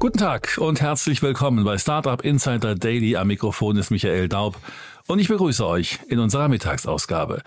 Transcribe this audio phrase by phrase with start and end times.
[0.00, 3.16] Guten Tag und herzlich willkommen bei Startup Insider Daily.
[3.16, 4.56] Am Mikrofon ist Michael Daub
[5.06, 7.42] und ich begrüße euch in unserer Mittagsausgabe.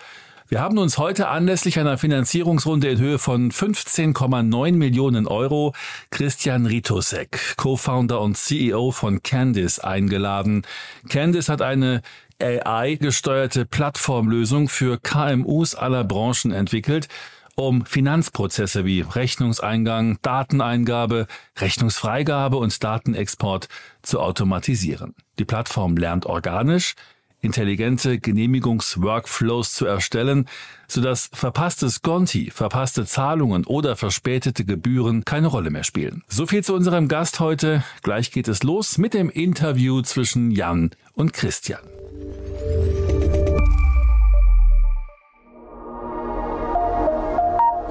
[0.50, 5.74] Wir haben uns heute anlässlich einer Finanzierungsrunde in Höhe von 15,9 Millionen Euro
[6.12, 10.62] Christian Ritosek, Co-Founder und CEO von Candice, eingeladen.
[11.10, 12.04] Candice hat eine
[12.40, 17.08] AI-gesteuerte Plattformlösung für KMUs aller Branchen entwickelt,
[17.56, 23.68] um Finanzprozesse wie Rechnungseingang, Dateneingabe, Rechnungsfreigabe und Datenexport
[24.02, 25.16] zu automatisieren.
[25.40, 26.96] Die Plattform lernt organisch,
[27.44, 30.48] intelligente Genehmigungsworkflows zu erstellen,
[30.88, 36.24] sodass verpasste Sconti, verpasste Zahlungen oder verspätete Gebühren keine Rolle mehr spielen.
[36.28, 37.84] So viel zu unserem Gast heute.
[38.02, 41.82] Gleich geht es los mit dem Interview zwischen Jan und Christian.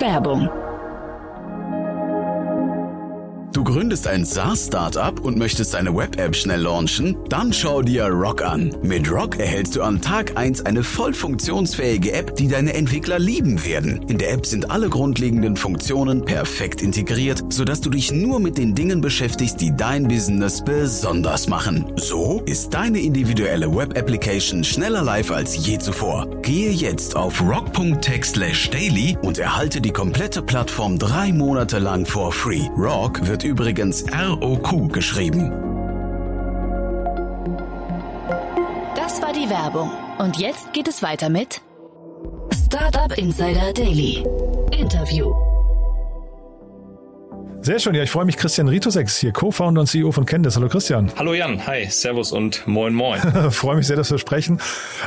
[0.00, 0.61] Werbung
[3.52, 7.18] Du gründest ein SaaS-Startup und möchtest eine Web-App schnell launchen?
[7.28, 8.74] Dann schau dir Rock an.
[8.82, 13.62] Mit Rock erhältst du an Tag 1 eine voll funktionsfähige App, die deine Entwickler lieben
[13.66, 14.00] werden.
[14.08, 18.74] In der App sind alle grundlegenden Funktionen perfekt integriert, sodass du dich nur mit den
[18.74, 21.92] Dingen beschäftigst, die dein Business besonders machen.
[21.96, 26.26] So ist deine individuelle Web-Application schneller live als je zuvor.
[26.40, 32.62] Gehe jetzt auf rock.tech/daily und erhalte die komplette Plattform drei Monate lang for free.
[32.78, 35.50] Rock wird übrigens ROQ geschrieben.
[38.94, 39.90] Das war die Werbung.
[40.18, 41.60] Und jetzt geht es weiter mit
[42.52, 44.24] Startup Insider Daily.
[44.70, 45.51] Interview.
[47.64, 48.36] Sehr schön, ja, ich freue mich.
[48.36, 50.56] Christian Ritosex hier, Co-Founder und CEO von Candice.
[50.56, 51.12] Hallo Christian.
[51.16, 53.20] Hallo Jan, hi, Servus und Moin Moin.
[53.52, 54.58] freue mich sehr, dass wir sprechen.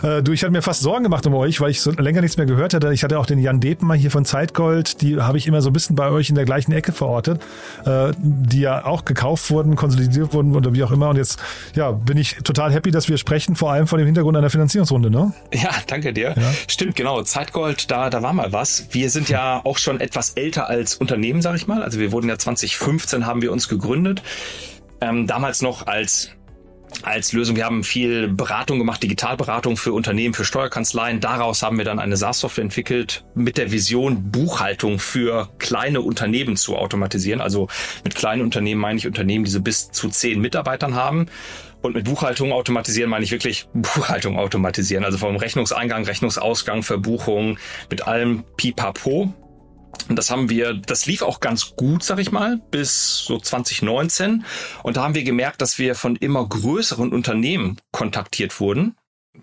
[0.03, 2.37] Äh, du, ich hatte mir fast Sorgen gemacht um euch, weil ich so länger nichts
[2.37, 2.93] mehr gehört hatte.
[2.93, 5.69] Ich hatte auch den Jan Depen mal hier von Zeitgold, die habe ich immer so
[5.69, 7.41] ein bisschen bei euch in der gleichen Ecke verortet,
[7.85, 11.09] äh, die ja auch gekauft wurden, konsolidiert wurden oder wie auch immer.
[11.09, 11.41] Und jetzt
[11.75, 15.11] ja, bin ich total happy, dass wir sprechen, vor allem vor dem Hintergrund einer Finanzierungsrunde,
[15.11, 15.33] ne?
[15.53, 16.33] Ja, danke dir.
[16.37, 16.53] Ja.
[16.69, 17.21] Stimmt, genau.
[17.23, 18.87] Zeitgold, da, da war mal was.
[18.91, 21.83] Wir sind ja auch schon etwas älter als Unternehmen, sag ich mal.
[21.83, 24.21] Also wir wurden ja 2015 haben wir uns gegründet.
[25.01, 26.31] Ähm, damals noch als
[27.03, 27.55] als Lösung.
[27.55, 31.19] Wir haben viel Beratung gemacht, Digitalberatung für Unternehmen, für Steuerkanzleien.
[31.19, 36.77] Daraus haben wir dann eine SaaS-Software entwickelt mit der Vision, Buchhaltung für kleine Unternehmen zu
[36.77, 37.41] automatisieren.
[37.41, 37.67] Also
[38.03, 41.27] mit kleinen Unternehmen meine ich Unternehmen, die so bis zu zehn Mitarbeitern haben.
[41.81, 45.03] Und mit Buchhaltung automatisieren meine ich wirklich Buchhaltung automatisieren.
[45.03, 47.57] Also vom Rechnungseingang, Rechnungsausgang, Verbuchung,
[47.89, 49.33] mit allem Pipapo.
[50.09, 54.45] Und das haben wir, das lief auch ganz gut, sag ich mal, bis so 2019.
[54.83, 58.95] Und da haben wir gemerkt, dass wir von immer größeren Unternehmen kontaktiert wurden,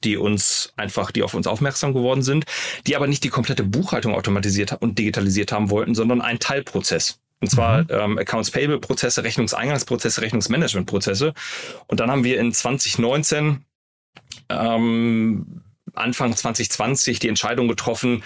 [0.04, 2.44] die uns einfach, die auf uns aufmerksam geworden sind,
[2.86, 7.18] die aber nicht die komplette Buchhaltung automatisiert und digitalisiert haben wollten, sondern einen Teilprozess.
[7.40, 7.88] Und zwar mhm.
[7.90, 11.34] ähm, Accounts Payable Prozesse, Rechnungseingangsprozesse, Rechnungsmanagement Prozesse.
[11.88, 13.64] Und dann haben wir in 2019,
[14.48, 15.62] ähm,
[15.94, 18.22] Anfang 2020 die Entscheidung getroffen,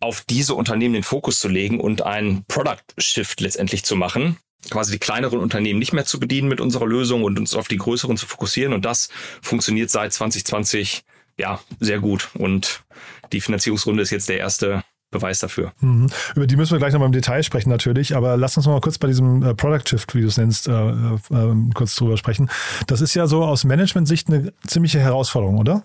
[0.00, 4.38] auf diese Unternehmen den Fokus zu legen und einen Product Shift letztendlich zu machen
[4.68, 7.78] quasi die kleineren Unternehmen nicht mehr zu bedienen mit unserer Lösung und uns auf die
[7.78, 8.74] größeren zu fokussieren.
[8.74, 9.08] Und das
[9.40, 11.02] funktioniert seit 2020
[11.38, 12.28] ja sehr gut.
[12.34, 12.84] Und
[13.32, 15.72] die Finanzierungsrunde ist jetzt der erste Beweis dafür.
[15.80, 16.08] Mhm.
[16.36, 18.74] Über die müssen wir gleich noch mal im Detail sprechen natürlich, aber lass uns noch
[18.74, 21.96] mal kurz bei diesem äh, Product Shift, wie du es nennst, äh, äh, ähm, kurz
[21.96, 22.50] drüber sprechen.
[22.86, 25.84] Das ist ja so aus Management-Sicht eine ziemliche Herausforderung, oder?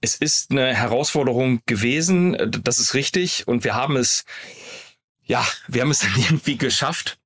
[0.00, 4.24] Es ist eine Herausforderung gewesen, das ist richtig und wir haben es
[5.26, 7.18] ja, wir haben es dann irgendwie geschafft,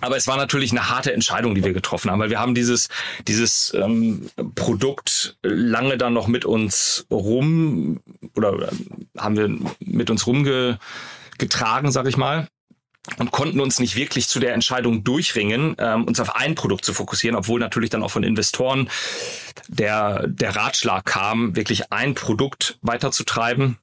[0.00, 2.88] aber es war natürlich eine harte Entscheidung, die wir getroffen haben, weil wir haben dieses,
[3.26, 8.00] dieses ähm, Produkt lange dann noch mit uns rum
[8.36, 8.70] oder
[9.18, 9.48] haben wir
[9.80, 12.48] mit uns rumgetragen, sag ich mal
[13.18, 16.94] und konnten uns nicht wirklich zu der Entscheidung durchringen, ähm, uns auf ein Produkt zu
[16.94, 18.88] fokussieren, obwohl natürlich dann auch von Investoren
[19.68, 23.78] der, der Ratschlag kam, wirklich ein Produkt weiterzutreiben.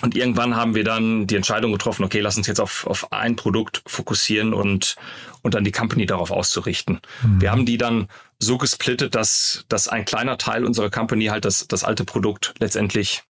[0.00, 3.36] Und irgendwann haben wir dann die Entscheidung getroffen, okay, lass uns jetzt auf, auf ein
[3.36, 4.96] Produkt fokussieren und,
[5.42, 7.00] und dann die Company darauf auszurichten.
[7.22, 7.40] Mhm.
[7.40, 8.08] Wir haben die dann
[8.38, 13.22] so gesplittet, dass, dass ein kleiner Teil unserer Company halt das, das alte Produkt letztendlich,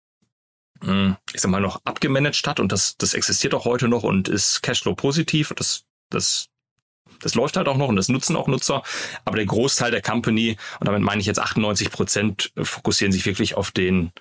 [0.82, 4.28] hm, ich sag mal, noch abgemanagt hat und das, das existiert auch heute noch und
[4.28, 5.52] ist Cashflow positiv.
[5.56, 6.48] Das, das,
[7.20, 8.82] das läuft halt auch noch und das nutzen auch Nutzer.
[9.25, 13.56] Aber der Großteil der Company, und damit meine ich jetzt 98 Prozent, fokussieren sich wirklich
[13.56, 14.12] auf den,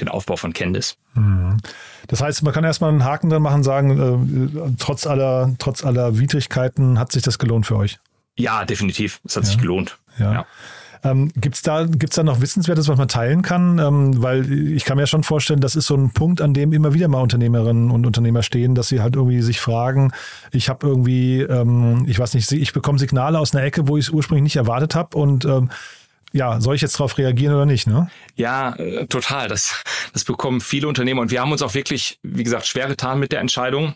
[0.00, 0.96] den Aufbau von Candice.
[1.14, 1.58] Mhm.
[2.08, 6.18] Das heißt, man kann erstmal einen Haken dran machen, sagen, äh, trotz aller, trotz aller
[6.18, 7.98] Widrigkeiten hat sich das gelohnt für euch.
[8.36, 9.20] Ja, definitiv.
[9.24, 9.50] Es hat ja.
[9.50, 9.98] sich gelohnt.
[10.18, 10.32] Ja.
[10.32, 10.46] ja.
[11.04, 13.78] Ähm, gibt's da, gibt's da noch Wissenswertes, was man teilen kann?
[13.78, 16.94] Ähm, weil ich kann mir schon vorstellen, das ist so ein Punkt, an dem immer
[16.94, 20.12] wieder mal Unternehmerinnen und Unternehmer stehen, dass sie halt irgendwie sich fragen,
[20.50, 24.06] ich habe irgendwie, ähm, ich weiß nicht, ich bekomme Signale aus einer Ecke, wo ich
[24.06, 25.70] es ursprünglich nicht erwartet habe und ähm,
[26.34, 27.86] ja, soll ich jetzt darauf reagieren oder nicht?
[27.86, 28.10] Ne?
[28.34, 29.48] Ja, äh, total.
[29.48, 33.20] Das, das bekommen viele Unternehmer und wir haben uns auch wirklich, wie gesagt, schwer getan
[33.20, 33.94] mit der Entscheidung.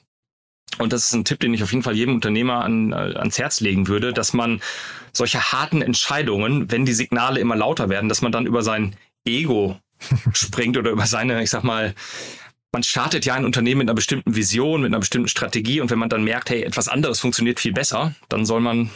[0.78, 3.38] Und das ist ein Tipp, den ich auf jeden Fall jedem Unternehmer an, äh, ans
[3.38, 4.60] Herz legen würde, dass man
[5.12, 8.94] solche harten Entscheidungen, wenn die Signale immer lauter werden, dass man dann über sein
[9.26, 9.80] Ego
[10.32, 11.92] springt oder über seine, ich sag mal,
[12.70, 15.98] man startet ja ein Unternehmen mit einer bestimmten Vision, mit einer bestimmten Strategie und wenn
[15.98, 18.90] man dann merkt, hey, etwas anderes funktioniert viel besser, dann soll man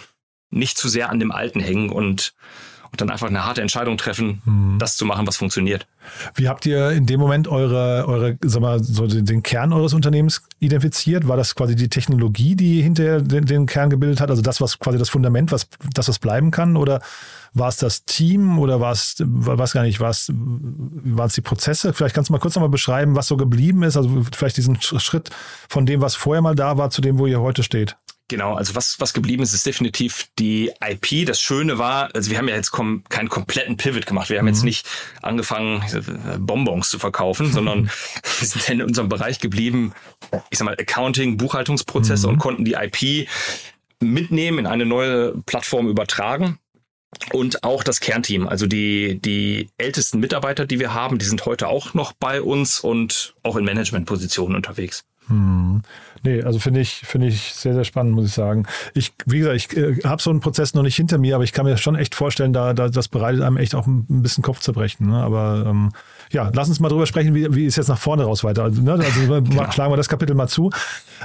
[0.51, 2.35] nicht zu sehr an dem Alten hängen und
[2.93, 4.79] und dann einfach eine harte Entscheidung treffen, mhm.
[4.79, 5.87] das zu machen, was funktioniert.
[6.35, 10.43] Wie habt ihr in dem Moment eure, eure, sag mal, so den Kern eures Unternehmens
[10.59, 11.27] identifiziert?
[11.27, 14.29] War das quasi die Technologie, die hinter den, den Kern gebildet hat?
[14.29, 16.77] Also das, was quasi das Fundament, was, das was bleiben kann?
[16.77, 17.01] Oder
[17.55, 21.41] war es das Team oder war es, weiß gar nicht, war es, waren es die
[21.41, 21.95] Prozesse?
[21.95, 23.97] Vielleicht kannst du mal kurz nochmal beschreiben, was so geblieben ist.
[23.97, 25.31] Also vielleicht diesen Schritt
[25.67, 27.97] von dem, was vorher mal da war, zu dem, wo ihr heute steht.
[28.33, 31.27] Genau, also was, was geblieben ist, ist definitiv die IP.
[31.27, 34.31] Das Schöne war, also wir haben ja jetzt kom keinen kompletten Pivot gemacht.
[34.31, 34.53] Wir haben mhm.
[34.55, 34.89] jetzt nicht
[35.21, 35.85] angefangen,
[36.39, 37.91] Bonbons zu verkaufen, sondern
[38.39, 39.93] wir sind in unserem Bereich geblieben,
[40.49, 42.33] ich sag mal, Accounting, Buchhaltungsprozesse mhm.
[42.33, 43.29] und konnten die IP
[44.01, 46.59] mitnehmen, in eine neue Plattform übertragen.
[47.35, 51.69] Und auch das Kernteam, also die, die ältesten Mitarbeiter, die wir haben, die sind heute
[51.69, 55.05] auch noch bei uns und auch in Managementpositionen unterwegs.
[55.29, 55.83] Hm.
[56.25, 58.67] Nee, also finde ich, finde ich sehr, sehr spannend, muss ich sagen.
[58.95, 61.53] Ich, wie gesagt, ich äh, habe so einen Prozess noch nicht hinter mir, aber ich
[61.53, 64.45] kann mir schon echt vorstellen, da, da das bereitet einem echt auch ein, ein bisschen
[64.45, 65.09] Kopfzerbrechen.
[65.09, 65.17] Ne?
[65.17, 65.91] Aber ähm,
[66.31, 68.65] ja, lass uns mal drüber sprechen, wie, wie ist jetzt nach vorne raus weiter.
[68.65, 68.93] Also, ne?
[68.93, 69.71] also genau.
[69.73, 70.71] schlagen wir das Kapitel mal zu.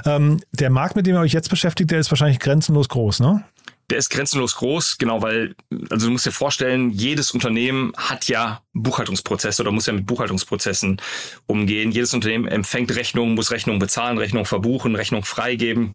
[0.04, 3.44] Ähm, der Markt, mit dem ihr euch jetzt beschäftigt, der ist wahrscheinlich grenzenlos groß, ne?
[3.90, 5.54] Der ist grenzenlos groß, genau, weil,
[5.88, 11.00] also du musst dir vorstellen, jedes Unternehmen hat ja Buchhaltungsprozesse oder muss ja mit Buchhaltungsprozessen
[11.46, 11.90] umgehen.
[11.90, 15.92] Jedes Unternehmen empfängt Rechnungen, muss Rechnungen bezahlen, Rechnungen verbuchen, Rechnungen freigeben.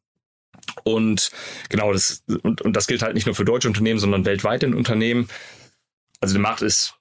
[0.84, 1.31] Und
[1.69, 4.74] genau, das, und, und das gilt halt nicht nur für deutsche Unternehmen, sondern weltweit in
[4.74, 5.30] Unternehmen.
[6.19, 6.95] Also der Markt ist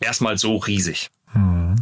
[0.00, 1.08] erstmal so riesig.
[1.32, 1.76] Hm.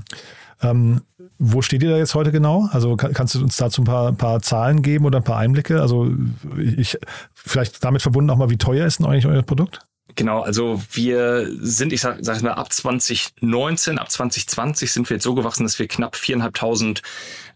[0.62, 1.02] Ähm,
[1.38, 2.68] wo steht ihr da jetzt heute genau?
[2.72, 5.38] Also kann, kannst du uns dazu ein paar, ein paar Zahlen geben oder ein paar
[5.38, 5.80] Einblicke?
[5.80, 6.10] Also
[6.58, 6.98] ich
[7.34, 9.80] vielleicht damit verbunden auch mal, wie teuer ist denn eigentlich euer Produkt?
[10.14, 15.24] Genau, also wir sind, ich sag, sag mal, ab 2019, ab 2020 sind wir jetzt
[15.24, 17.02] so gewachsen, dass wir knapp viereinhalbtausend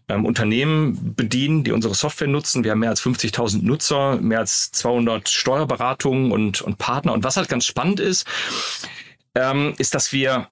[0.09, 2.63] ähm, Unternehmen bedienen, die unsere Software nutzen.
[2.63, 7.13] Wir haben mehr als 50.000 Nutzer, mehr als 200 Steuerberatungen und, und Partner.
[7.13, 8.27] Und was halt ganz spannend ist,
[9.33, 10.49] ähm, ist, dass wir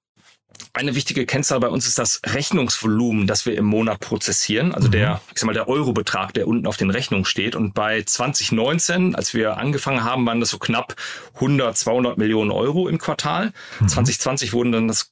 [0.74, 4.74] eine wichtige Kennzahl bei uns ist das Rechnungsvolumen, das wir im Monat prozessieren.
[4.74, 5.20] Also der, mhm.
[5.34, 7.56] ich sag mal, der Eurobetrag, der unten auf den Rechnungen steht.
[7.56, 10.96] Und bei 2019, als wir angefangen haben, waren das so knapp
[11.36, 13.52] 100, 200 Millionen Euro im Quartal.
[13.80, 13.88] Mhm.
[13.88, 15.12] 2020 wurden dann das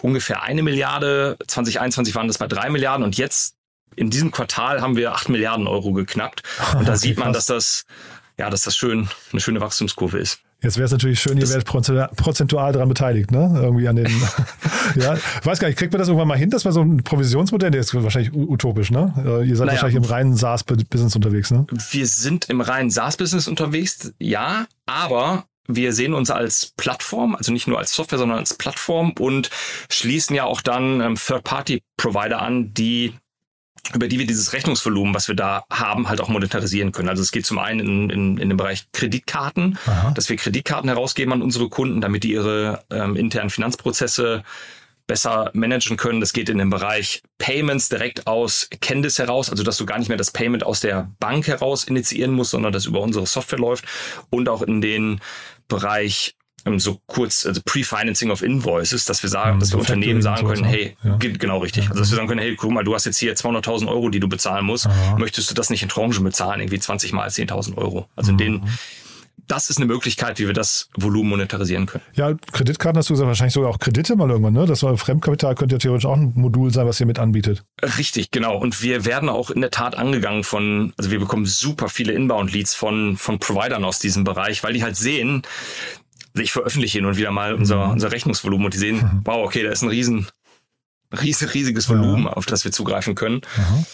[0.00, 1.36] ungefähr eine Milliarde.
[1.46, 3.04] 2021 waren das bei drei Milliarden.
[3.04, 3.56] Und jetzt
[3.96, 6.42] in diesem Quartal haben wir acht Milliarden Euro geknackt.
[6.78, 7.84] Und da sieht man, dass das,
[8.38, 10.43] ja, dass das schön, eine schöne Wachstumskurve ist.
[10.64, 13.52] Jetzt wäre es natürlich schön, ihr werdet prozentual daran beteiligt, ne?
[13.54, 14.06] Irgendwie an den.
[14.96, 17.04] ja, ich weiß gar nicht, kriegt man das irgendwann mal hin, dass man so ein
[17.04, 19.12] Provisionsmodell, der ist wahrscheinlich utopisch, ne?
[19.18, 21.66] Äh, ihr seid naja, wahrscheinlich im reinen SaaS-Business unterwegs, ne?
[21.90, 27.66] Wir sind im reinen SaaS-Business unterwegs, ja, aber wir sehen uns als Plattform, also nicht
[27.66, 29.50] nur als Software, sondern als Plattform und
[29.90, 33.14] schließen ja auch dann ähm, Third-Party-Provider an, die
[33.92, 37.08] über die wir dieses Rechnungsvolumen, was wir da haben, halt auch monetarisieren können.
[37.08, 40.12] Also es geht zum einen in, in, in den Bereich Kreditkarten, Aha.
[40.12, 44.42] dass wir Kreditkarten herausgeben an unsere Kunden, damit die ihre ähm, internen Finanzprozesse
[45.06, 46.20] besser managen können.
[46.20, 50.08] Das geht in den Bereich Payments direkt aus Candice heraus, also dass du gar nicht
[50.08, 53.84] mehr das Payment aus der Bank heraus initiieren musst, sondern das über unsere Software läuft
[54.30, 55.20] und auch in den
[55.68, 56.36] Bereich
[56.78, 60.64] so kurz, also Pre-Financing of Invoices, dass wir sagen, ja, dass wir Unternehmen sagen können,
[60.64, 61.16] hey, ja.
[61.16, 61.88] genau richtig.
[61.88, 64.20] Also dass wir sagen können, hey, guck mal, du hast jetzt hier 200.000 Euro, die
[64.20, 64.88] du bezahlen musst.
[65.18, 68.08] Möchtest du das nicht in Tranchen bezahlen, irgendwie 20 mal 10.000 Euro?
[68.16, 68.62] Also in den
[69.46, 72.04] das ist eine Möglichkeit, wie wir das Volumen monetarisieren können.
[72.14, 74.66] Ja, Kreditkarten hast du gesagt, wahrscheinlich sogar auch Kredite mal irgendwann, ne?
[74.66, 77.64] Das war Fremdkapital könnte ja theoretisch auch ein Modul sein, was ihr mit anbietet.
[77.98, 78.56] Richtig, genau.
[78.56, 82.74] Und wir werden auch in der Tat angegangen von, also wir bekommen super viele Inbound-Leads
[82.74, 85.42] von, von Providern aus diesem Bereich, weil die halt sehen,
[86.42, 87.92] ich veröffentliche hin und wieder mal unser, mhm.
[87.92, 89.20] unser Rechnungsvolumen und die sehen, mhm.
[89.24, 90.26] wow, okay, da ist ein riesen,
[91.22, 92.32] riesig, riesiges Volumen, ja.
[92.32, 93.42] auf das wir zugreifen können.
[93.56, 93.86] Mhm.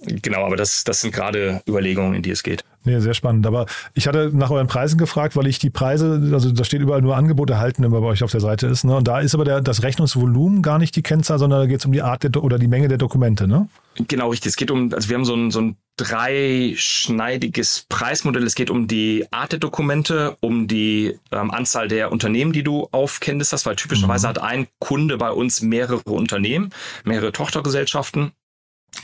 [0.00, 2.64] Genau, aber das, das sind gerade Überlegungen, in die es geht.
[2.84, 3.44] Nee, sehr spannend.
[3.48, 7.02] Aber ich hatte nach euren Preisen gefragt, weil ich die Preise, also da steht überall
[7.02, 8.84] nur Angebot erhalten, wenn man bei euch auf der Seite ist.
[8.84, 8.94] Ne?
[8.94, 11.86] Und da ist aber der, das Rechnungsvolumen gar nicht die Kennzahl, sondern da geht es
[11.86, 13.68] um die Art der, oder die Menge der Dokumente, ne?
[14.06, 14.50] Genau, richtig.
[14.50, 18.44] Es geht um, also wir haben so ein, so ein dreischneidiges Preismodell.
[18.44, 22.88] Es geht um die Art der Dokumente, um die ähm, Anzahl der Unternehmen, die du
[22.92, 24.30] aufkennst hast, weil typischerweise mhm.
[24.30, 26.70] hat ein Kunde bei uns mehrere Unternehmen,
[27.04, 28.32] mehrere Tochtergesellschaften,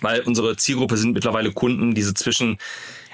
[0.00, 2.58] weil unsere Zielgruppe sind mittlerweile Kunden, diese zwischen,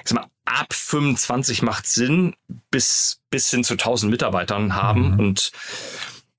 [0.03, 2.35] ich sag mal, ab 25 macht Sinn,
[2.69, 5.19] bis, bis hin zu 1000 Mitarbeitern haben mhm.
[5.19, 5.51] und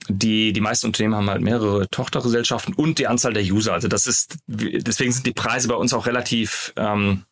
[0.09, 3.73] die, die meisten Unternehmen haben halt mehrere Tochtergesellschaften und die Anzahl der User.
[3.73, 7.25] Also das ist, deswegen sind die Preise bei uns auch relativ ähm,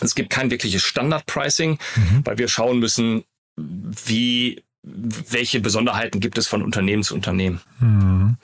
[0.00, 2.20] es gibt kein wirkliches Standard-Pricing, mhm.
[2.24, 3.24] weil wir schauen müssen,
[3.56, 7.60] wie, welche Besonderheiten gibt es von Unternehmen zu Unternehmen.
[7.80, 8.36] Mhm.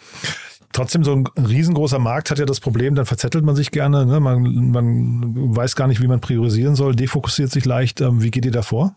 [0.73, 4.21] Trotzdem, so ein riesengroßer Markt hat ja das Problem, dann verzettelt man sich gerne, ne?
[4.21, 8.01] man, man weiß gar nicht, wie man priorisieren soll, defokussiert sich leicht.
[8.01, 8.97] Ähm, wie geht ihr da vor?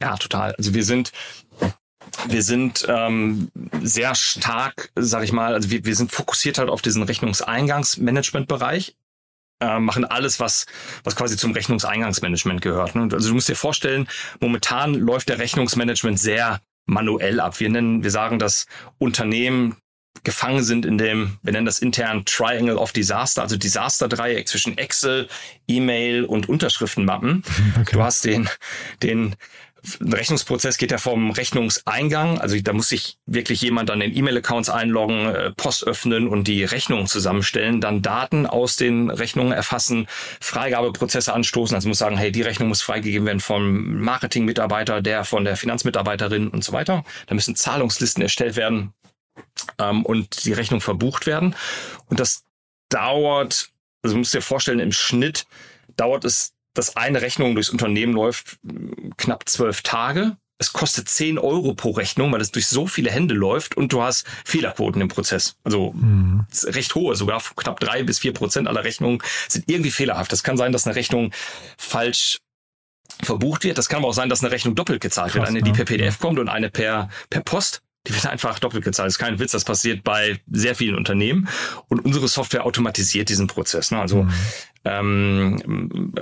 [0.00, 0.52] Ja, total.
[0.56, 1.12] Also wir sind
[2.26, 3.50] wir sind ähm,
[3.82, 8.96] sehr stark, sag ich mal, also wir, wir sind fokussiert halt auf diesen Rechnungseingangsmanagement-Bereich
[9.62, 10.66] äh, machen alles, was,
[11.04, 12.94] was quasi zum Rechnungseingangsmanagement gehört.
[12.94, 13.08] Ne?
[13.12, 14.08] Also du musst dir vorstellen,
[14.40, 17.60] momentan läuft der Rechnungsmanagement sehr manuell ab.
[17.60, 18.66] Wir nennen, wir sagen, dass
[18.98, 19.76] Unternehmen
[20.24, 25.28] gefangen sind in dem, wir nennen das intern Triangle of Disaster, also Disaster-Dreieck zwischen Excel,
[25.66, 27.42] E-Mail und Unterschriftenmappen.
[27.80, 27.96] Okay.
[27.96, 28.48] Du hast den,
[29.02, 29.34] den
[30.00, 34.70] ein Rechnungsprozess geht ja vom Rechnungseingang, also da muss sich wirklich jemand an den E-Mail-Accounts
[34.70, 40.06] einloggen, äh, Post öffnen und die Rechnungen zusammenstellen, dann Daten aus den Rechnungen erfassen,
[40.40, 45.44] Freigabeprozesse anstoßen, also muss sagen, hey, die Rechnung muss freigegeben werden vom Marketing-Mitarbeiter, der von
[45.44, 47.04] der Finanzmitarbeiterin und so weiter.
[47.26, 48.92] Da müssen Zahlungslisten erstellt werden
[49.78, 51.56] ähm, und die Rechnung verbucht werden.
[52.06, 52.44] Und das
[52.88, 53.70] dauert,
[54.02, 55.46] also musst dir vorstellen, im Schnitt
[55.96, 58.58] dauert es dass eine Rechnung durchs Unternehmen läuft
[59.16, 60.36] knapp zwölf Tage.
[60.58, 64.02] Es kostet zehn Euro pro Rechnung, weil es durch so viele Hände läuft und du
[64.02, 65.56] hast Fehlerquoten im Prozess.
[65.64, 66.46] Also mhm.
[66.66, 70.30] recht hohe, sogar knapp drei bis vier Prozent aller Rechnungen sind irgendwie fehlerhaft.
[70.30, 71.32] Das kann sein, dass eine Rechnung
[71.76, 72.38] falsch
[73.22, 73.76] verbucht wird.
[73.78, 75.48] Das kann aber auch sein, dass eine Rechnung doppelt gezahlt Krass, wird.
[75.48, 77.82] Eine, die per PDF kommt und eine per, per Post.
[78.06, 79.06] Die wird einfach doppelt gezahlt.
[79.06, 81.48] Das ist kein Witz, das passiert bei sehr vielen Unternehmen.
[81.88, 83.92] Und unsere Software automatisiert diesen Prozess.
[83.92, 84.00] Ne?
[84.00, 84.32] Also mhm.
[84.84, 86.12] ähm,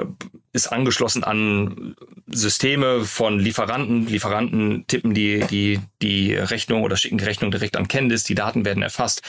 [0.52, 1.96] ist angeschlossen an
[2.26, 4.06] Systeme von Lieferanten.
[4.06, 8.24] Lieferanten tippen die, die, die Rechnung oder schicken die Rechnung direkt an Candice.
[8.24, 9.22] Die Daten werden erfasst.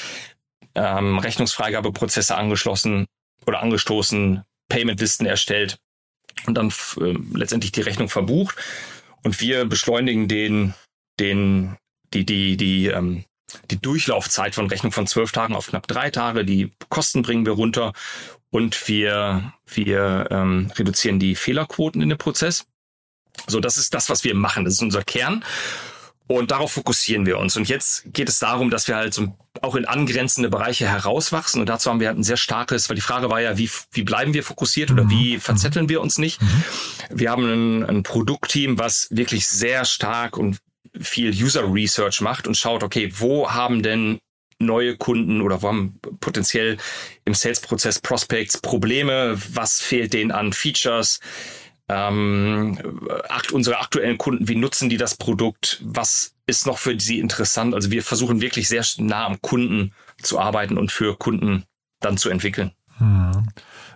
[0.75, 3.05] Ähm, Rechnungsfreigabeprozesse angeschlossen
[3.45, 5.79] oder angestoßen, Paymentlisten erstellt
[6.45, 8.55] und dann äh, letztendlich die Rechnung verbucht.
[9.23, 10.73] Und wir beschleunigen den,
[11.19, 11.77] den
[12.13, 13.25] die, die, die, ähm,
[13.69, 16.45] die Durchlaufzeit von Rechnung von zwölf Tagen auf knapp drei Tage.
[16.45, 17.93] Die Kosten bringen wir runter
[18.49, 22.65] und wir, wir ähm, reduzieren die Fehlerquoten in dem Prozess.
[23.47, 24.65] So, das ist das, was wir machen.
[24.65, 25.43] Das ist unser Kern.
[26.27, 27.57] Und darauf fokussieren wir uns.
[27.57, 31.59] Und jetzt geht es darum, dass wir halt so auch in angrenzende Bereiche herauswachsen.
[31.59, 34.03] Und dazu haben wir halt ein sehr starkes, weil die Frage war ja, wie, wie
[34.03, 35.41] bleiben wir fokussiert oder wie mhm.
[35.41, 36.41] verzetteln wir uns nicht?
[36.41, 36.63] Mhm.
[37.09, 40.59] Wir haben ein, ein Produktteam, was wirklich sehr stark und
[40.99, 44.19] viel User Research macht und schaut, okay, wo haben denn
[44.59, 46.77] neue Kunden oder wo haben potenziell
[47.25, 49.37] im Sales-Prozess Prospects Probleme?
[49.53, 51.19] Was fehlt denen an Features?
[51.89, 52.79] Ähm,
[53.51, 55.81] unsere aktuellen Kunden, wie nutzen die das Produkt?
[55.83, 57.73] Was ist noch für sie interessant?
[57.73, 61.65] Also wir versuchen wirklich sehr nah am Kunden zu arbeiten und für Kunden
[61.99, 62.71] dann zu entwickeln.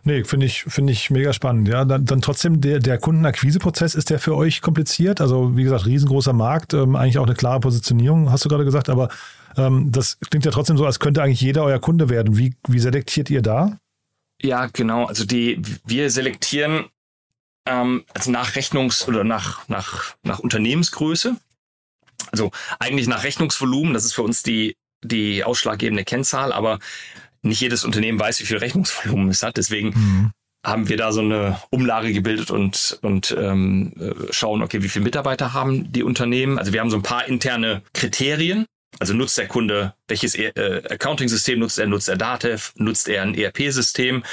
[0.04, 1.68] Nee, finde ich, finde ich mega spannend.
[1.68, 5.20] Ja, dann, dann trotzdem der, der Kundenakquiseprozess ist der für euch kompliziert.
[5.20, 8.90] Also, wie gesagt, riesengroßer Markt, ähm, eigentlich auch eine klare Positionierung, hast du gerade gesagt,
[8.90, 9.10] aber
[9.58, 12.38] ähm, das klingt ja trotzdem so, als könnte eigentlich jeder euer Kunde werden.
[12.38, 13.78] Wie, wie selektiert ihr da?
[14.42, 15.06] Ja, genau.
[15.06, 16.86] Also die, wir selektieren
[17.66, 21.36] ähm, also nach Rechnungs- oder nach, nach, nach Unternehmensgröße.
[22.32, 26.80] Also eigentlich nach Rechnungsvolumen, das ist für uns die, die ausschlaggebende Kennzahl, aber
[27.46, 29.58] nicht jedes Unternehmen weiß, wie viel Rechnungsvolumen es hat.
[29.58, 30.32] Deswegen mhm.
[30.66, 35.06] haben wir da so eine Umlage gebildet und, und ähm, äh, schauen, okay, wie viele
[35.06, 36.60] Mitarbeiter haben die Unternehmen.
[36.60, 38.66] Also wir haben so ein paar interne Kriterien.
[39.00, 41.88] Also nutzt der Kunde, welches äh, Accounting-System nutzt er?
[41.88, 42.72] Nutzt er Datev?
[42.78, 44.24] Nutzt er ein ERP-System?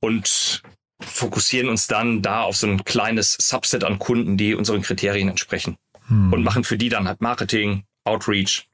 [0.00, 0.62] Und
[1.00, 5.76] fokussieren uns dann da auf so ein kleines Subset an Kunden, die unseren Kriterien entsprechen.
[6.06, 6.32] Hm.
[6.32, 8.67] Und machen für die dann halt Marketing, Outreach,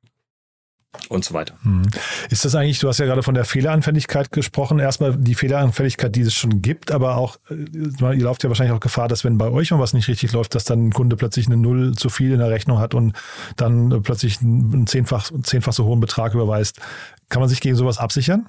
[1.08, 1.54] und so weiter.
[1.62, 1.82] Hm.
[2.30, 6.22] Ist das eigentlich, du hast ja gerade von der Fehleranfälligkeit gesprochen, erstmal die Fehleranfälligkeit, die
[6.22, 9.48] es schon gibt, aber auch, äh, ihr lauft ja wahrscheinlich auch Gefahr, dass wenn bei
[9.48, 12.32] euch mal was nicht richtig läuft, dass dann ein Kunde plötzlich eine Null zu viel
[12.32, 13.14] in der Rechnung hat und
[13.56, 16.80] dann plötzlich einen zehnfach, zehnfach so hohen Betrag überweist.
[17.28, 18.46] Kann man sich gegen sowas absichern?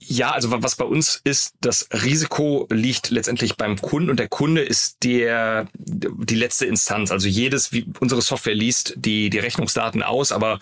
[0.00, 4.62] Ja, also was bei uns ist, das Risiko liegt letztendlich beim Kunden und der Kunde
[4.62, 7.10] ist der die letzte Instanz.
[7.10, 10.60] Also jedes, wie unsere Software liest die die Rechnungsdaten aus, aber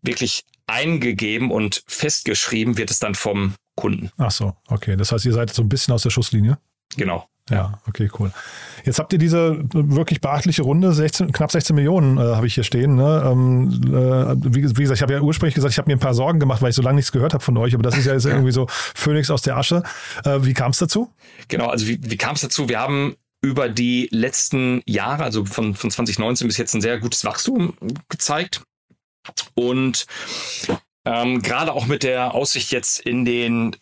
[0.00, 4.10] wirklich eingegeben und festgeschrieben wird es dann vom Kunden.
[4.18, 4.96] Ach so, okay.
[4.96, 6.58] Das heißt, ihr seid so ein bisschen aus der Schusslinie?
[6.96, 7.28] Genau.
[7.50, 8.30] Ja, okay, cool.
[8.84, 12.64] Jetzt habt ihr diese wirklich beachtliche Runde, 16, knapp 16 Millionen äh, habe ich hier
[12.64, 12.96] stehen.
[12.96, 13.22] Ne?
[13.24, 16.14] Ähm, äh, wie, wie, gesagt, ich habe ja ursprünglich gesagt, ich habe mir ein paar
[16.14, 18.12] Sorgen gemacht, weil ich so lange nichts gehört habe von euch, aber das ist ja
[18.12, 19.82] jetzt irgendwie so Phönix aus der Asche.
[20.24, 21.10] Äh, wie kam es dazu?
[21.48, 22.68] Genau, also wie, wie kam es dazu?
[22.68, 27.24] Wir haben über die letzten Jahre, also von, von 2019 bis jetzt, ein sehr gutes
[27.24, 27.74] Wachstum
[28.08, 28.62] gezeigt.
[29.54, 30.06] Und
[31.04, 33.76] ähm, gerade auch mit der Aussicht jetzt in den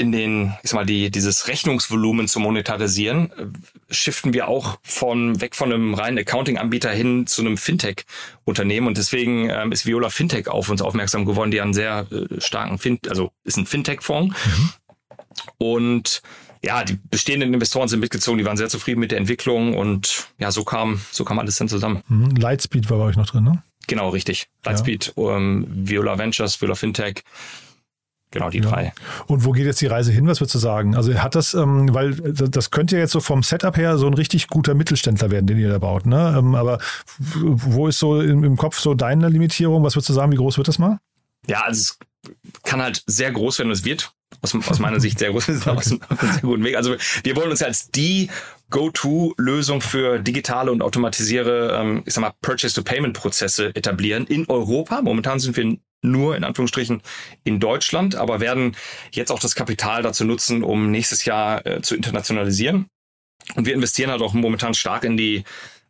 [0.00, 5.40] in den, ich sag mal, die, dieses Rechnungsvolumen zu monetarisieren, äh, shiften wir auch von
[5.40, 8.86] weg von einem reinen Accounting-Anbieter hin zu einem Fintech-Unternehmen.
[8.86, 12.78] Und deswegen ähm, ist Viola Fintech auf uns aufmerksam geworden, die einen sehr äh, starken
[12.78, 14.34] Fin also ist ein Fintech-Fonds.
[14.34, 14.70] Mhm.
[15.58, 16.22] Und
[16.62, 20.50] ja, die bestehenden Investoren sind mitgezogen, die waren sehr zufrieden mit der Entwicklung und ja,
[20.50, 22.02] so kam, so kam alles dann zusammen.
[22.08, 22.36] Mhm.
[22.36, 23.62] Lightspeed war bei euch noch drin, ne?
[23.86, 24.48] Genau, richtig.
[24.64, 25.36] Lightspeed, ja.
[25.36, 27.24] ähm, Viola Ventures, Viola Fintech,
[28.32, 28.68] Genau, die ja.
[28.68, 28.92] drei.
[29.26, 30.26] Und wo geht jetzt die Reise hin?
[30.28, 30.94] Was würdest du sagen?
[30.94, 34.14] Also hat das, ähm, weil das könnte ja jetzt so vom Setup her so ein
[34.14, 36.36] richtig guter Mittelständler werden, den ihr da baut, ne?
[36.38, 36.78] Ähm, aber
[37.18, 39.82] wo ist so im, im, Kopf so deine Limitierung?
[39.82, 41.00] Was würdest du sagen, wie groß wird das mal?
[41.48, 41.98] Ja, also es
[42.62, 46.00] kann halt sehr groß werden, es wird aus, aus meiner Sicht sehr ist auf einem
[46.32, 46.76] sehr guten Weg.
[46.76, 48.30] Also wir wollen uns ja als die
[48.70, 55.02] Go-To-Lösung für digitale und automatisiere, ähm, ich sag mal, Purchase-to-Payment-Prozesse etablieren in Europa.
[55.02, 57.02] Momentan sind wir nur in Anführungsstrichen
[57.44, 58.76] in Deutschland, aber werden
[59.12, 62.86] jetzt auch das Kapital dazu nutzen, um nächstes Jahr äh, zu internationalisieren.
[63.54, 65.44] Und wir investieren halt auch momentan stark in die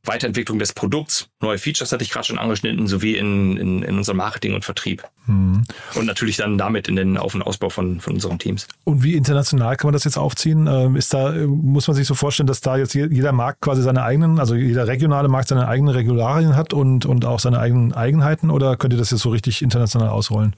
[0.05, 4.15] Weiterentwicklung des Produkts, neue Features hatte ich gerade schon angeschnitten, sowie in, in, in unser
[4.15, 5.05] Marketing und Vertrieb.
[5.27, 5.65] Mhm.
[5.95, 8.67] Und natürlich dann damit in den Auf- und Ausbau von, von unseren Teams.
[8.85, 10.67] Und wie international kann man das jetzt aufziehen?
[10.67, 14.03] Ähm, ist da, muss man sich so vorstellen, dass da jetzt jeder Markt quasi seine
[14.03, 18.51] eigenen, also jeder regionale Markt seine eigenen Regularien hat und, und auch seine eigenen Eigenheiten
[18.51, 20.57] oder könnt ihr das jetzt so richtig international ausrollen?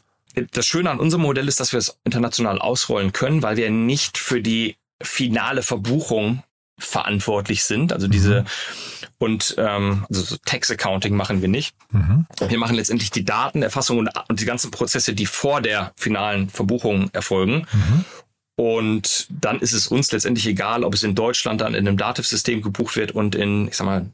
[0.53, 4.19] Das Schöne an unserem Modell ist, dass wir es international ausrollen können, weil wir nicht
[4.19, 6.43] für die finale Verbuchung
[6.79, 7.93] verantwortlich sind.
[7.93, 8.47] Also diese mhm.
[9.19, 11.75] und ähm, also so Tax Accounting machen wir nicht.
[11.91, 12.26] Mhm.
[12.49, 17.11] Wir machen letztendlich die Datenerfassung und, und, die ganzen Prozesse, die vor der finalen Verbuchung
[17.13, 17.67] erfolgen.
[17.73, 18.04] Mhm.
[18.56, 22.63] Und dann ist es uns letztendlich egal, ob es in Deutschland dann in einem Dativ-System
[22.63, 24.06] gebucht wird und in, ich sag mal,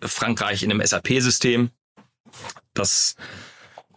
[0.00, 1.70] Frankreich in einem SAP-System.
[2.74, 3.16] Das,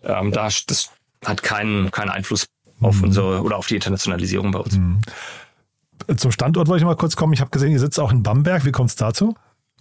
[0.04, 0.92] ähm, da, das
[1.24, 2.46] hat keinen, keinen Einfluss
[2.82, 3.04] auf mhm.
[3.06, 4.76] unsere oder auf die Internationalisierung bei uns.
[6.08, 6.18] Mhm.
[6.18, 7.34] Zum Standort wollte ich mal kurz kommen.
[7.34, 8.66] Ich habe gesehen, ihr sitzt auch in Bamberg.
[8.66, 9.36] Wie kommt es dazu?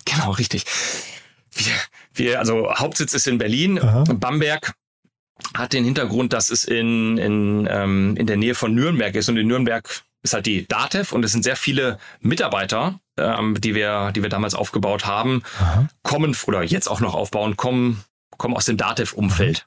[0.05, 0.65] Genau, richtig.
[1.53, 1.73] Wir,
[2.15, 3.81] wir, also Hauptsitz ist in Berlin.
[3.81, 4.05] Aha.
[4.15, 4.75] Bamberg
[5.55, 9.29] hat den Hintergrund, dass es in, in, ähm, in der Nähe von Nürnberg ist.
[9.29, 9.89] Und in Nürnberg
[10.23, 14.31] ist halt die DATEV und es sind sehr viele Mitarbeiter, ähm, die wir, die wir
[14.31, 15.89] damals aufgebaut haben, Aha.
[16.03, 18.03] kommen oder jetzt auch noch aufbauen, kommen,
[18.37, 19.67] kommen aus dem DATEV-Umfeld.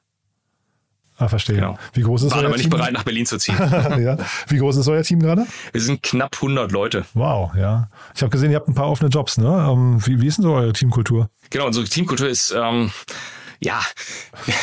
[1.18, 1.56] Ah, verstehe.
[1.56, 1.76] Genau.
[1.94, 3.56] Wie groß ist Waren aber nicht bereit, nach Berlin zu ziehen.
[3.60, 4.16] ja.
[4.46, 5.46] Wie groß ist euer Team gerade?
[5.72, 7.04] Wir sind knapp 100 Leute.
[7.14, 7.88] Wow, ja.
[8.14, 9.68] Ich habe gesehen, ihr habt ein paar offene Jobs, ne?
[9.68, 11.28] Ähm, wie, wie ist denn so eure Teamkultur?
[11.50, 12.92] Genau, unsere Teamkultur ist, ähm,
[13.60, 13.80] ja,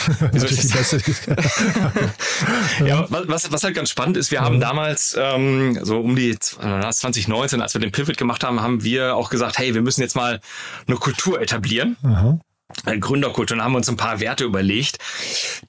[2.86, 7.62] ja, was, was halt ganz spannend ist, wir haben damals ähm, so um die 2019,
[7.62, 10.39] als wir den Pivot gemacht haben, haben wir auch gesagt, hey, wir müssen jetzt mal
[10.88, 11.98] eine Kultur etablieren.
[12.04, 12.39] Aha.
[12.86, 14.97] Äh, Gründerkultur und haben uns ein paar Werte überlegt,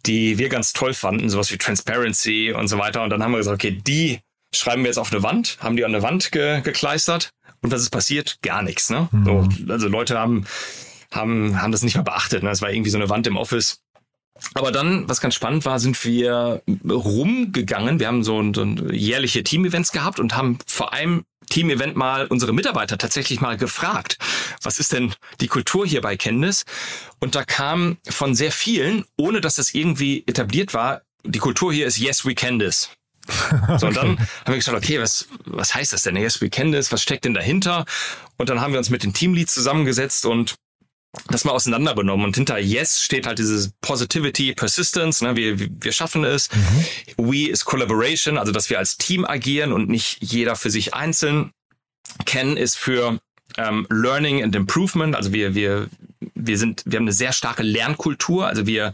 [0.07, 3.03] die wir ganz toll fanden, sowas wie Transparency und so weiter.
[3.03, 4.21] Und dann haben wir gesagt, okay, die
[4.55, 7.31] schreiben wir jetzt auf eine Wand, haben die an eine Wand ge gekleistert.
[7.63, 8.39] Und was ist passiert?
[8.43, 8.91] Gar nichts.
[8.91, 9.09] Ne?
[9.13, 9.25] Mhm.
[9.25, 10.47] So, also Leute haben,
[11.13, 12.43] haben, haben das nicht mehr beachtet.
[12.43, 12.49] Ne?
[12.49, 13.81] Das war irgendwie so eine Wand im Office.
[14.55, 18.01] Aber dann, was ganz spannend war, sind wir rumgegangen.
[18.01, 21.25] Wir haben so, so jährliche Team-Events gehabt und haben vor allem
[21.57, 24.19] Team-Event mal unsere Mitarbeiter tatsächlich mal gefragt,
[24.61, 26.67] was ist denn die Kultur hier bei Kenntnis?
[27.19, 31.87] Und da kam von sehr vielen, ohne dass das irgendwie etabliert war, die Kultur hier
[31.87, 32.91] ist Yes, we can this.
[33.79, 36.17] So, und dann haben wir geschaut, okay, was, was heißt das denn?
[36.17, 37.87] Yes, we can this, was steckt denn dahinter?
[38.37, 40.57] Und dann haben wir uns mit den Teamleads zusammengesetzt und
[41.29, 42.27] das mal auseinandergenommen.
[42.27, 45.37] Und hinter Yes steht halt dieses Positivity, Persistence, ne?
[45.37, 46.49] wir, wir schaffen es.
[46.53, 47.31] Mhm.
[47.31, 51.51] We is Collaboration, also dass wir als Team agieren und nicht jeder für sich einzeln.
[52.25, 53.19] Ken ist für
[53.59, 55.89] ähm, Learning and Improvement, also wir, wir,
[56.35, 58.93] wir sind, wir haben eine sehr starke Lernkultur, also wir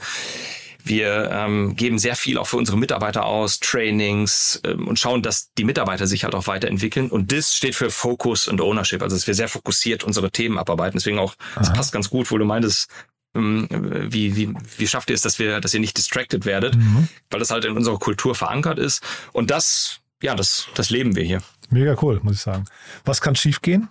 [0.84, 5.52] wir ähm, geben sehr viel auch für unsere Mitarbeiter aus, Trainings ähm, und schauen, dass
[5.54, 7.10] die Mitarbeiter sich halt auch weiterentwickeln.
[7.10, 10.98] Und das steht für Focus und Ownership, also dass wir sehr fokussiert unsere Themen abarbeiten.
[10.98, 12.90] Deswegen auch, das passt ganz gut, wo du meintest,
[13.34, 17.08] ähm, wie, wie, wie schafft ihr es, dass wir, dass ihr nicht distracted werdet, mhm.
[17.30, 19.02] weil das halt in unserer Kultur verankert ist.
[19.32, 21.42] Und das, ja, das, das leben wir hier.
[21.70, 22.64] Mega cool, muss ich sagen.
[23.04, 23.88] Was kann schiefgehen?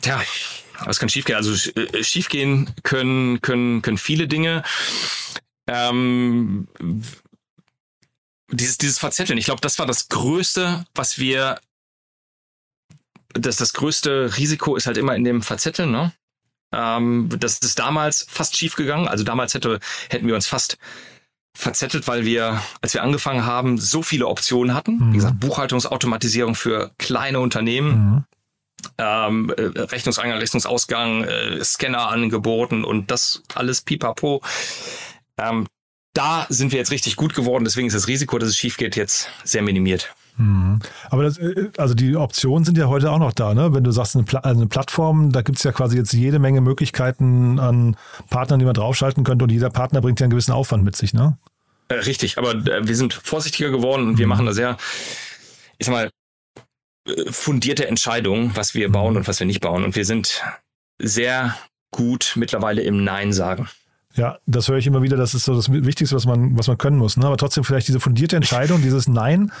[0.00, 0.20] Tja,
[0.84, 1.36] was kann schiefgehen?
[1.36, 4.62] Also äh, schiefgehen können, können, können viele Dinge
[5.70, 6.66] ähm,
[8.50, 11.60] dieses, dieses Verzetteln, ich glaube, das war das Größte, was wir
[13.32, 16.12] das, das größte Risiko ist halt immer in dem Verzetteln, ne?
[16.72, 19.08] Ähm, das ist damals fast schief gegangen.
[19.08, 20.78] Also damals hätte, hätten wir uns fast
[21.56, 24.98] verzettelt, weil wir, als wir angefangen haben, so viele Optionen hatten.
[24.98, 25.12] Mhm.
[25.12, 27.90] Wie gesagt, Buchhaltungsautomatisierung für kleine Unternehmen.
[27.90, 28.24] Mhm.
[28.98, 34.42] Ähm, äh, Rechnungseingang, Rechnungsausgang, äh, Scanner angeboten und das alles pipapo.
[35.40, 35.66] Ähm,
[36.14, 38.96] da sind wir jetzt richtig gut geworden, deswegen ist das Risiko, dass es schief geht,
[38.96, 40.12] jetzt sehr minimiert.
[40.36, 40.80] Mhm.
[41.08, 43.74] Aber das, äh, also die Optionen sind ja heute auch noch da, ne?
[43.74, 46.38] Wenn du sagst, eine, Pla also eine Plattform, da gibt es ja quasi jetzt jede
[46.38, 47.96] Menge Möglichkeiten an
[48.28, 51.14] Partnern, die man draufschalten könnte und jeder Partner bringt ja einen gewissen Aufwand mit sich,
[51.14, 51.38] ne?
[51.88, 54.30] Äh, richtig, aber äh, wir sind vorsichtiger geworden und wir mhm.
[54.30, 54.76] machen da sehr,
[55.78, 56.10] ich sag mal,
[57.06, 59.84] äh, fundierte Entscheidungen, was wir bauen und was wir nicht bauen.
[59.84, 60.42] Und wir sind
[60.98, 61.56] sehr
[61.90, 63.68] gut mittlerweile im Nein sagen.
[64.14, 65.16] Ja, das höre ich immer wieder.
[65.16, 67.16] Das ist so das Wichtigste, was man, was man können muss.
[67.16, 67.26] Ne?
[67.26, 69.52] Aber trotzdem vielleicht diese fundierte Entscheidung, dieses Nein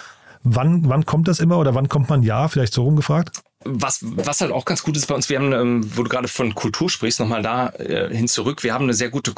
[0.42, 2.48] Wann, wann kommt das immer oder wann kommt man ja?
[2.48, 3.42] Vielleicht so rumgefragt?
[3.64, 6.28] Was, was halt auch ganz gut ist bei uns, wir haben, ähm, wo du gerade
[6.28, 9.34] von Kultur sprichst, nochmal da äh, hin zurück, wir haben eine sehr gute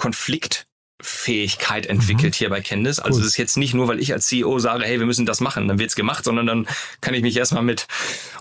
[1.03, 2.39] Konfliktfähigkeit entwickelt mhm.
[2.39, 3.01] hier bei Candice.
[3.01, 5.41] Also es ist jetzt nicht nur, weil ich als CEO sage, hey, wir müssen das
[5.41, 6.67] machen, dann wird's gemacht, sondern dann
[7.01, 7.87] kann ich mich erstmal mit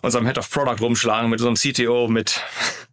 [0.02, 2.40] unserem Head of Product rumschlagen, mit unserem CTO, mit,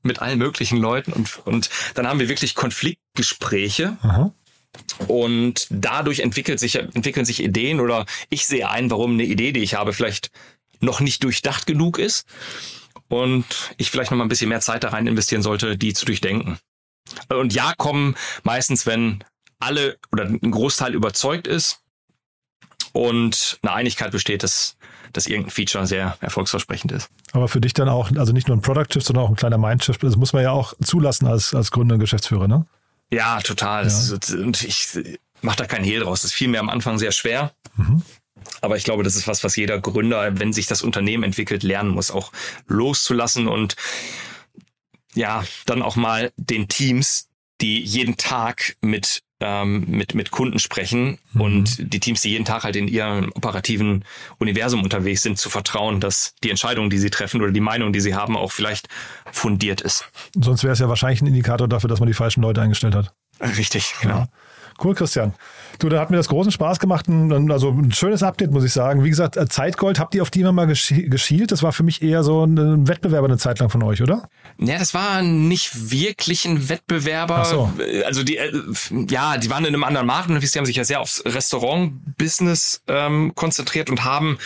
[0.03, 3.97] mit allen möglichen Leuten und, und dann haben wir wirklich Konfliktgespräche.
[4.03, 4.33] Aha.
[5.07, 9.61] Und dadurch entwickelt sich, entwickeln sich Ideen oder ich sehe ein, warum eine Idee, die
[9.61, 10.31] ich habe, vielleicht
[10.81, 12.27] noch nicht durchdacht genug ist
[13.09, 13.45] und
[13.77, 16.59] ich vielleicht noch mal ein bisschen mehr Zeit da rein investieren sollte, die zu durchdenken.
[17.29, 19.25] Und ja, kommen meistens, wenn
[19.59, 21.83] alle oder ein Großteil überzeugt ist
[22.93, 24.77] und eine Einigkeit besteht, dass,
[25.13, 27.11] dass irgendein Feature sehr erfolgsversprechend ist.
[27.33, 29.59] Aber für dich dann auch, also nicht nur ein Product Shift, sondern auch ein kleiner
[29.59, 32.67] Mindshift, das muss man ja auch zulassen als, als Gründer und Geschäftsführer, ne?
[33.11, 33.89] Ja, total.
[33.89, 34.39] Ja.
[34.39, 34.87] Und ich
[35.41, 36.23] mache da keinen Hehl draus.
[36.23, 37.53] Das fiel mir am Anfang sehr schwer.
[37.77, 38.03] Mhm.
[38.61, 41.91] Aber ich glaube, das ist was, was jeder Gründer, wenn sich das Unternehmen entwickelt, lernen
[41.91, 42.33] muss, auch
[42.67, 43.77] loszulassen und
[45.15, 47.29] ja, dann auch mal den Teams,
[47.61, 51.41] die jeden Tag mit ähm, mit mit Kunden sprechen mhm.
[51.41, 54.05] und die Teams, die jeden Tag halt in ihrem operativen
[54.39, 58.01] Universum unterwegs sind, zu vertrauen, dass die Entscheidung, die sie treffen oder die Meinung, die
[58.01, 58.89] sie haben, auch vielleicht
[59.31, 60.09] fundiert ist.
[60.35, 63.13] Sonst wäre es ja wahrscheinlich ein Indikator dafür, dass man die falschen Leute eingestellt hat.
[63.41, 64.19] Richtig, genau.
[64.19, 64.29] Ja.
[64.83, 65.35] Cool, Christian.
[65.79, 67.09] Du, da hat mir das großen Spaß gemacht.
[67.09, 69.05] Ein, also ein schönes Update, muss ich sagen.
[69.05, 71.51] Wie gesagt, äh, Zeitgold, habt ihr auf die immer mal geschielt?
[71.53, 74.29] Das war für mich eher so ein Wettbewerber eine Zeit lang von euch, oder?
[74.59, 77.39] Ja, das war nicht wirklich ein Wettbewerber.
[77.39, 77.73] Ach so.
[78.05, 78.53] Also die, äh,
[79.09, 82.83] ja, die waren in einem anderen Markt und sie haben sich ja sehr aufs Restaurant-Business
[82.87, 84.39] ähm, konzentriert und haben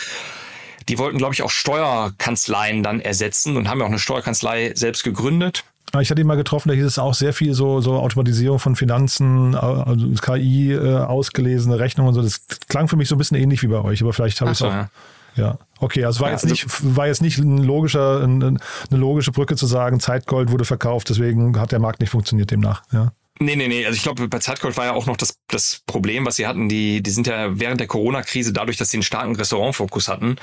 [0.89, 5.03] die wollten, glaube ich, auch Steuerkanzleien dann ersetzen und haben ja auch eine Steuerkanzlei selbst
[5.03, 5.63] gegründet.
[6.01, 8.75] Ich hatte ihn mal getroffen, da hieß es auch sehr viel so, so Automatisierung von
[8.75, 12.21] Finanzen, also KI, äh, ausgelesene Rechnungen und so.
[12.23, 14.57] Das klang für mich so ein bisschen ähnlich wie bei euch, aber vielleicht habe ich
[14.57, 14.71] es auch.
[14.71, 14.89] Ja.
[15.35, 15.57] ja.
[15.79, 19.31] okay, also war ja, jetzt also nicht, war jetzt nicht ein logischer, ein, eine logische
[19.31, 23.11] Brücke zu sagen, Zeitgold wurde verkauft, deswegen hat der Markt nicht funktioniert demnach, ja.
[23.39, 23.85] Nee, nee, nee.
[23.85, 26.69] Also ich glaube, bei Zeitgold war ja auch noch das, das Problem, was sie hatten.
[26.69, 30.37] Die, die sind ja während der Corona-Krise, dadurch, dass sie einen starken Restaurantfokus hatten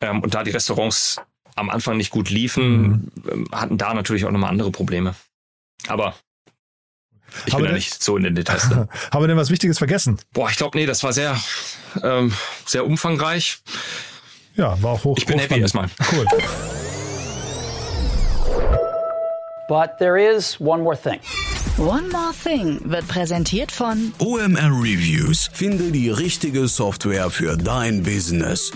[0.00, 1.20] ähm, und da die Restaurants
[1.58, 3.48] am Anfang nicht gut liefen, mhm.
[3.52, 5.14] hatten da natürlich auch nochmal andere Probleme.
[5.86, 6.14] Aber
[7.46, 8.68] ich haben bin da nicht so in den Details.
[8.70, 8.88] Ne?
[9.12, 10.18] Haben wir denn was Wichtiges vergessen?
[10.32, 11.38] Boah, ich glaube, nee, das war sehr,
[12.02, 12.32] ähm,
[12.64, 13.58] sehr umfangreich.
[14.56, 15.16] Ja, war auch hoch.
[15.18, 15.88] Ich bin happy erstmal.
[16.10, 16.24] Cool.
[19.68, 21.20] But there is one more thing.
[21.78, 25.48] One More Thing wird präsentiert von OMR Reviews.
[25.52, 28.72] Finde die richtige Software für dein Business.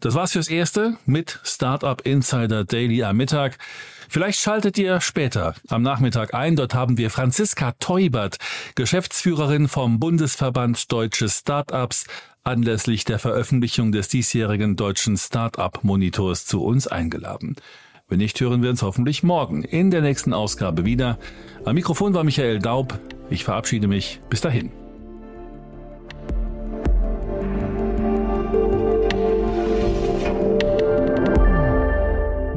[0.00, 3.56] Das war's fürs Erste mit Startup Insider Daily am Mittag.
[4.08, 6.56] Vielleicht schaltet ihr später am Nachmittag ein.
[6.56, 8.36] Dort haben wir Franziska Teubert,
[8.74, 12.04] Geschäftsführerin vom Bundesverband Deutsche Startups,
[12.44, 17.56] anlässlich der Veröffentlichung des diesjährigen deutschen Startup-Monitors zu uns eingeladen.
[18.06, 21.18] Wenn nicht, hören wir uns hoffentlich morgen in der nächsten Ausgabe wieder.
[21.64, 22.98] Am Mikrofon war Michael Daub.
[23.30, 24.20] Ich verabschiede mich.
[24.28, 24.83] Bis dahin.